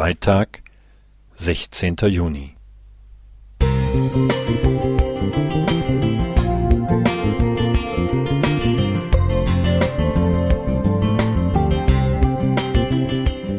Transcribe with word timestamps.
Freitag, 0.00 0.62
16. 1.34 1.94
Juni. 2.08 2.56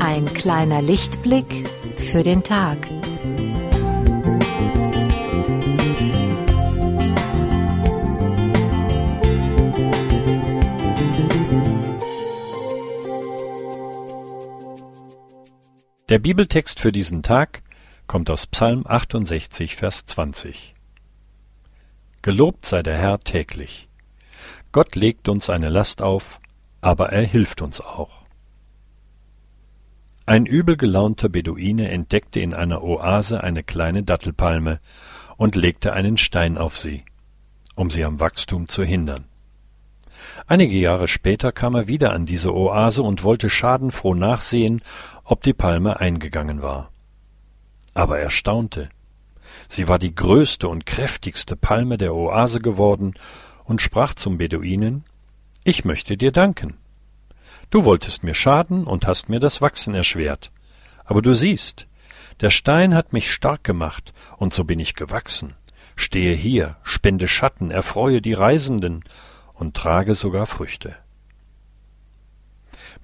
Ein 0.00 0.24
kleiner 0.32 0.80
Lichtblick 0.80 1.68
für 1.98 2.22
den 2.22 2.42
Tag. 2.42 2.78
Der 16.12 16.18
Bibeltext 16.18 16.78
für 16.78 16.92
diesen 16.92 17.22
Tag 17.22 17.62
kommt 18.06 18.28
aus 18.28 18.46
Psalm 18.46 18.86
68, 18.86 19.76
Vers 19.76 20.04
20. 20.04 20.74
Gelobt 22.20 22.66
sei 22.66 22.82
der 22.82 22.98
Herr 22.98 23.20
täglich. 23.20 23.88
Gott 24.72 24.94
legt 24.94 25.30
uns 25.30 25.48
eine 25.48 25.70
Last 25.70 26.02
auf, 26.02 26.38
aber 26.82 27.12
er 27.12 27.22
hilft 27.22 27.62
uns 27.62 27.80
auch. 27.80 28.26
Ein 30.26 30.44
übel 30.44 30.76
gelaunter 30.76 31.30
Beduine 31.30 31.88
entdeckte 31.88 32.40
in 32.40 32.52
einer 32.52 32.82
Oase 32.82 33.42
eine 33.42 33.62
kleine 33.62 34.02
Dattelpalme 34.02 34.80
und 35.38 35.54
legte 35.54 35.94
einen 35.94 36.18
Stein 36.18 36.58
auf 36.58 36.76
sie, 36.76 37.06
um 37.74 37.88
sie 37.88 38.04
am 38.04 38.20
Wachstum 38.20 38.68
zu 38.68 38.84
hindern. 38.84 39.31
Einige 40.46 40.76
Jahre 40.76 41.08
später 41.08 41.52
kam 41.52 41.74
er 41.74 41.88
wieder 41.88 42.12
an 42.12 42.26
diese 42.26 42.54
Oase 42.54 43.02
und 43.02 43.22
wollte 43.24 43.48
schadenfroh 43.48 44.14
nachsehen, 44.14 44.82
ob 45.24 45.42
die 45.42 45.54
Palme 45.54 46.00
eingegangen 46.00 46.62
war. 46.62 46.90
Aber 47.94 48.18
er 48.18 48.30
staunte. 48.30 48.88
Sie 49.68 49.88
war 49.88 49.98
die 49.98 50.14
größte 50.14 50.68
und 50.68 50.86
kräftigste 50.86 51.56
Palme 51.56 51.98
der 51.98 52.14
Oase 52.14 52.60
geworden 52.60 53.14
und 53.64 53.82
sprach 53.82 54.14
zum 54.14 54.38
Beduinen 54.38 55.04
Ich 55.64 55.84
möchte 55.84 56.16
dir 56.16 56.32
danken. 56.32 56.76
Du 57.70 57.84
wolltest 57.84 58.22
mir 58.22 58.34
schaden 58.34 58.84
und 58.84 59.06
hast 59.06 59.28
mir 59.28 59.40
das 59.40 59.62
Wachsen 59.62 59.94
erschwert. 59.94 60.50
Aber 61.04 61.22
du 61.22 61.34
siehst, 61.34 61.86
der 62.40 62.50
Stein 62.50 62.94
hat 62.94 63.12
mich 63.12 63.32
stark 63.32 63.64
gemacht, 63.64 64.12
und 64.36 64.52
so 64.52 64.64
bin 64.64 64.80
ich 64.80 64.94
gewachsen. 64.94 65.54
Stehe 65.96 66.34
hier, 66.34 66.76
spende 66.82 67.28
Schatten, 67.28 67.70
erfreue 67.70 68.20
die 68.20 68.32
Reisenden 68.32 69.04
und 69.62 69.76
trage 69.76 70.16
sogar 70.16 70.46
Früchte. 70.46 70.96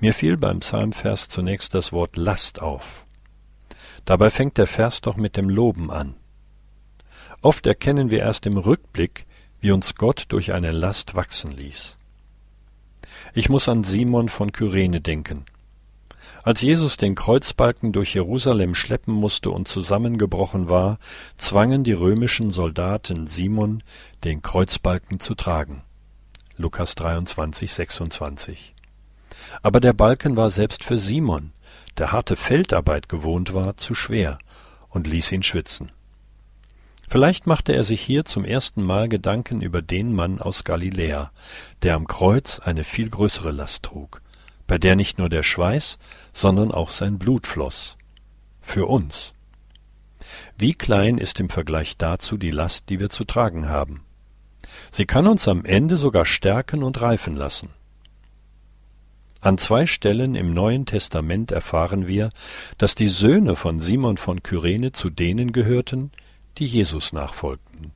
Mir 0.00 0.12
fiel 0.12 0.36
beim 0.36 0.58
Psalmvers 0.58 1.28
zunächst 1.28 1.72
das 1.72 1.92
Wort 1.92 2.16
Last 2.16 2.60
auf. 2.60 3.06
Dabei 4.04 4.28
fängt 4.28 4.58
der 4.58 4.66
Vers 4.66 5.00
doch 5.00 5.16
mit 5.16 5.36
dem 5.36 5.48
Loben 5.48 5.92
an. 5.92 6.16
Oft 7.42 7.68
erkennen 7.68 8.10
wir 8.10 8.18
erst 8.18 8.44
im 8.46 8.58
Rückblick, 8.58 9.26
wie 9.60 9.70
uns 9.70 9.94
Gott 9.94 10.24
durch 10.30 10.52
eine 10.52 10.72
Last 10.72 11.14
wachsen 11.14 11.52
ließ. 11.52 11.96
Ich 13.34 13.48
muss 13.48 13.68
an 13.68 13.84
Simon 13.84 14.28
von 14.28 14.50
Kyrene 14.50 15.00
denken. 15.00 15.44
Als 16.42 16.60
Jesus 16.60 16.96
den 16.96 17.14
Kreuzbalken 17.14 17.92
durch 17.92 18.14
Jerusalem 18.14 18.74
schleppen 18.74 19.14
musste 19.14 19.50
und 19.50 19.68
zusammengebrochen 19.68 20.68
war, 20.68 20.98
zwangen 21.36 21.84
die 21.84 21.92
römischen 21.92 22.50
Soldaten 22.50 23.28
Simon, 23.28 23.84
den 24.24 24.42
Kreuzbalken 24.42 25.20
zu 25.20 25.36
tragen. 25.36 25.82
Lukas 26.60 26.96
23, 26.96 27.72
26. 27.72 28.74
Aber 29.62 29.78
der 29.78 29.92
Balken 29.92 30.34
war 30.36 30.50
selbst 30.50 30.82
für 30.82 30.98
Simon, 30.98 31.52
der 31.98 32.10
harte 32.10 32.34
Feldarbeit 32.34 33.08
gewohnt 33.08 33.54
war, 33.54 33.76
zu 33.76 33.94
schwer 33.94 34.38
und 34.88 35.06
ließ 35.06 35.30
ihn 35.30 35.44
schwitzen. 35.44 35.92
Vielleicht 37.08 37.46
machte 37.46 37.74
er 37.74 37.84
sich 37.84 38.00
hier 38.00 38.24
zum 38.24 38.44
ersten 38.44 38.82
Mal 38.82 39.08
Gedanken 39.08 39.62
über 39.62 39.82
den 39.82 40.12
Mann 40.12 40.40
aus 40.40 40.64
Galiläa, 40.64 41.30
der 41.84 41.94
am 41.94 42.08
Kreuz 42.08 42.58
eine 42.58 42.82
viel 42.82 43.08
größere 43.08 43.52
Last 43.52 43.84
trug, 43.84 44.20
bei 44.66 44.78
der 44.78 44.96
nicht 44.96 45.16
nur 45.16 45.28
der 45.28 45.44
Schweiß, 45.44 45.98
sondern 46.32 46.72
auch 46.72 46.90
sein 46.90 47.20
Blut 47.20 47.46
floss. 47.46 47.96
Für 48.60 48.86
uns. 48.86 49.32
Wie 50.58 50.74
klein 50.74 51.18
ist 51.18 51.38
im 51.38 51.50
Vergleich 51.50 51.96
dazu 51.96 52.36
die 52.36 52.50
Last, 52.50 52.88
die 52.88 52.98
wir 52.98 53.10
zu 53.10 53.24
tragen 53.24 53.68
haben. 53.68 54.04
Sie 54.90 55.06
kann 55.06 55.26
uns 55.26 55.48
am 55.48 55.64
Ende 55.64 55.96
sogar 55.96 56.24
stärken 56.24 56.82
und 56.82 57.00
reifen 57.00 57.36
lassen. 57.36 57.70
An 59.40 59.56
zwei 59.56 59.86
Stellen 59.86 60.34
im 60.34 60.52
Neuen 60.52 60.84
Testament 60.84 61.52
erfahren 61.52 62.08
wir, 62.08 62.30
dass 62.76 62.96
die 62.96 63.08
Söhne 63.08 63.54
von 63.54 63.78
Simon 63.78 64.16
von 64.16 64.42
Kyrene 64.42 64.90
zu 64.90 65.10
denen 65.10 65.52
gehörten, 65.52 66.10
die 66.58 66.66
Jesus 66.66 67.12
nachfolgten. 67.12 67.92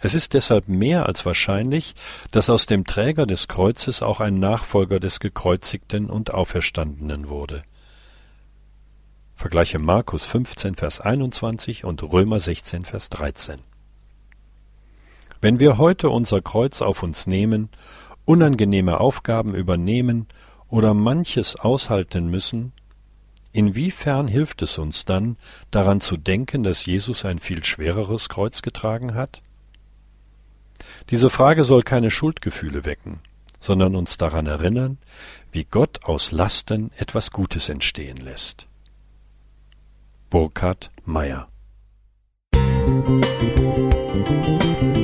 Es 0.00 0.14
ist 0.14 0.34
deshalb 0.34 0.68
mehr 0.68 1.06
als 1.06 1.26
wahrscheinlich, 1.26 1.94
dass 2.30 2.50
aus 2.50 2.66
dem 2.66 2.84
Träger 2.84 3.26
des 3.26 3.48
Kreuzes 3.48 4.02
auch 4.02 4.20
ein 4.20 4.38
Nachfolger 4.38 5.00
des 5.00 5.18
Gekreuzigten 5.18 6.08
und 6.08 6.32
Auferstandenen 6.32 7.28
wurde. 7.28 7.64
Vergleiche 9.34 9.78
Markus 9.78 10.24
15, 10.24 10.76
Vers 10.76 11.00
21 11.00 11.84
und 11.84 12.02
Römer 12.02 12.38
16, 12.38 12.84
Vers 12.84 13.10
13. 13.10 13.58
Wenn 15.40 15.60
wir 15.60 15.78
heute 15.78 16.08
unser 16.10 16.40
Kreuz 16.40 16.80
auf 16.80 17.02
uns 17.02 17.26
nehmen, 17.26 17.68
unangenehme 18.24 19.00
Aufgaben 19.00 19.54
übernehmen 19.54 20.26
oder 20.68 20.94
manches 20.94 21.56
aushalten 21.56 22.28
müssen, 22.28 22.72
inwiefern 23.52 24.28
hilft 24.28 24.62
es 24.62 24.78
uns 24.78 25.04
dann, 25.04 25.36
daran 25.70 26.00
zu 26.00 26.16
denken, 26.16 26.62
dass 26.62 26.86
Jesus 26.86 27.24
ein 27.24 27.38
viel 27.38 27.64
schwereres 27.64 28.28
Kreuz 28.28 28.62
getragen 28.62 29.14
hat? 29.14 29.42
Diese 31.10 31.30
Frage 31.30 31.64
soll 31.64 31.82
keine 31.82 32.10
Schuldgefühle 32.10 32.84
wecken, 32.84 33.20
sondern 33.60 33.94
uns 33.94 34.18
daran 34.18 34.46
erinnern, 34.46 34.98
wie 35.52 35.64
Gott 35.64 36.04
aus 36.04 36.32
Lasten 36.32 36.90
etwas 36.96 37.30
Gutes 37.30 37.68
entstehen 37.68 38.18
lässt. 38.18 38.66
Burkhard 40.30 40.90
Meyer 41.04 41.48
Musik 44.16 44.95